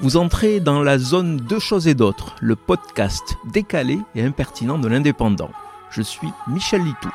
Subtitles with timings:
[0.00, 4.88] Vous entrez dans la zone Deux choses et d'autres, le podcast décalé et impertinent de
[4.88, 5.50] l'indépendant.
[5.90, 7.10] Je suis Michel Litou.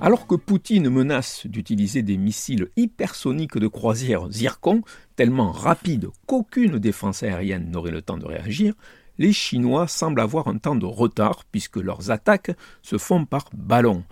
[0.00, 4.82] Alors que Poutine menace d'utiliser des missiles hypersoniques de croisière Zircon,
[5.14, 8.74] tellement rapides qu'aucune défense aérienne n'aurait le temps de réagir,
[9.18, 12.50] les Chinois semblent avoir un temps de retard puisque leurs attaques
[12.82, 14.02] se font par ballon.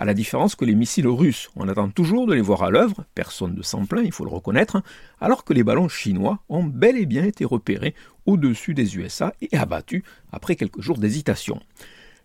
[0.00, 3.04] À la différence que les missiles russes, on attend toujours de les voir à l'œuvre,
[3.14, 4.82] personne ne s'en plaint, il faut le reconnaître,
[5.20, 9.54] alors que les ballons chinois ont bel et bien été repérés au-dessus des USA et
[9.54, 11.60] abattus après quelques jours d'hésitation.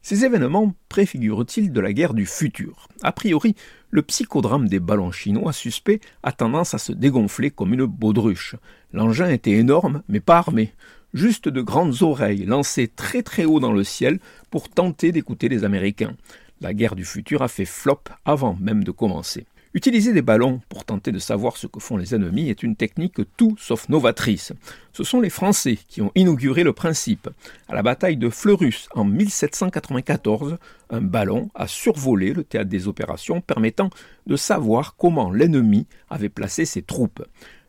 [0.01, 2.87] Ces événements préfigurent-ils de la guerre du futur?
[3.03, 3.55] A priori,
[3.89, 8.55] le psychodrame des ballons chinois suspects a tendance à se dégonfler comme une baudruche.
[8.93, 10.71] L'engin était énorme, mais pas armé.
[11.13, 14.19] Juste de grandes oreilles lancées très très haut dans le ciel
[14.49, 16.15] pour tenter d'écouter les Américains.
[16.61, 19.45] La guerre du futur a fait flop avant même de commencer.
[19.75, 23.19] Utiliser des ballons pour tenter de savoir ce que font les ennemis est une technique
[23.35, 24.53] tout sauf novatrice.
[24.93, 27.29] Ce sont les Français qui ont inauguré le principe.
[27.67, 30.57] À la bataille de Fleurus en 1794,
[30.91, 33.89] un ballon a survolé le théâtre des opérations permettant
[34.27, 37.25] de savoir comment l'ennemi avait placé ses troupes.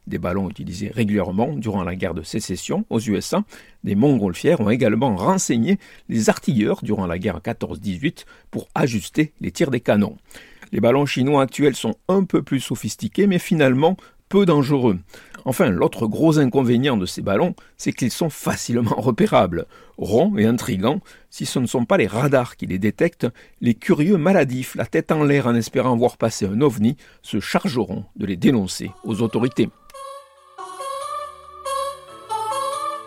[0.07, 3.43] Des ballons utilisés régulièrement durant la guerre de sécession aux USA,
[3.83, 9.71] des montgolfières ont également renseigné les artilleurs durant la guerre 14-18 pour ajuster les tirs
[9.71, 10.17] des canons.
[10.73, 13.97] Les ballons chinois actuels sont un peu plus sophistiqués, mais finalement
[14.29, 14.99] peu dangereux.
[15.45, 19.67] Enfin, l'autre gros inconvénient de ces ballons, c'est qu'ils sont facilement repérables.
[19.97, 23.29] Ronds et intrigants, si ce ne sont pas les radars qui les détectent,
[23.61, 28.05] les curieux maladifs, la tête en l'air en espérant voir passer un ovni, se chargeront
[28.17, 29.69] de les dénoncer aux autorités.